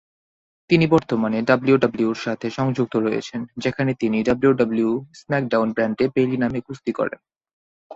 তিনি 0.69 0.85
বর্তমানে 0.87 1.37
ডাব্লিউডাব্লিউইর 1.41 2.19
সাথে 2.21 2.47
সংযুক্ত 2.49 2.93
রয়েছেন, 2.97 3.41
যেখানে 3.57 3.91
তিনি 3.93 4.17
ডাব্লিউডাব্লিউই 4.23 4.97
স্ম্যাকডাউন 5.13 5.67
ব্র্যান্ডে 5.71 6.05
বেইলি 6.15 6.37
নামে 6.37 6.59
কুস্তি 6.61 6.91
করেন। 6.91 7.19